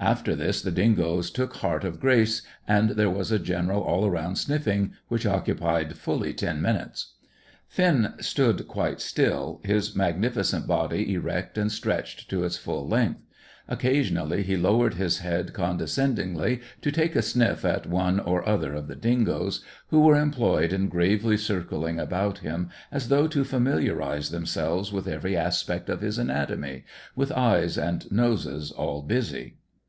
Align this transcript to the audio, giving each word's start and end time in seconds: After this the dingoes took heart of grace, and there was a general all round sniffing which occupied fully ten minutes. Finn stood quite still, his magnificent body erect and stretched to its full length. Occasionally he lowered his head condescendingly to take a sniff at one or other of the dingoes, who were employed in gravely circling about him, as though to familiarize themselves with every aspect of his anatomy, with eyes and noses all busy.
After 0.00 0.36
this 0.36 0.62
the 0.62 0.70
dingoes 0.70 1.28
took 1.28 1.54
heart 1.56 1.82
of 1.82 1.98
grace, 1.98 2.42
and 2.68 2.90
there 2.90 3.10
was 3.10 3.32
a 3.32 3.38
general 3.40 3.80
all 3.82 4.08
round 4.08 4.38
sniffing 4.38 4.92
which 5.08 5.26
occupied 5.26 5.96
fully 5.96 6.32
ten 6.32 6.62
minutes. 6.62 7.14
Finn 7.66 8.14
stood 8.20 8.68
quite 8.68 9.00
still, 9.00 9.60
his 9.64 9.96
magnificent 9.96 10.68
body 10.68 11.12
erect 11.14 11.58
and 11.58 11.72
stretched 11.72 12.30
to 12.30 12.44
its 12.44 12.56
full 12.56 12.86
length. 12.86 13.22
Occasionally 13.66 14.44
he 14.44 14.56
lowered 14.56 14.94
his 14.94 15.18
head 15.18 15.52
condescendingly 15.52 16.60
to 16.80 16.92
take 16.92 17.16
a 17.16 17.20
sniff 17.20 17.64
at 17.64 17.84
one 17.84 18.20
or 18.20 18.48
other 18.48 18.74
of 18.76 18.86
the 18.86 18.94
dingoes, 18.94 19.64
who 19.88 19.98
were 20.00 20.14
employed 20.14 20.72
in 20.72 20.86
gravely 20.86 21.36
circling 21.36 21.98
about 21.98 22.38
him, 22.38 22.68
as 22.92 23.08
though 23.08 23.26
to 23.26 23.42
familiarize 23.42 24.30
themselves 24.30 24.92
with 24.92 25.08
every 25.08 25.36
aspect 25.36 25.88
of 25.88 26.02
his 26.02 26.18
anatomy, 26.18 26.84
with 27.16 27.32
eyes 27.32 27.76
and 27.76 28.08
noses 28.12 28.70
all 28.70 29.02
busy. 29.02 29.56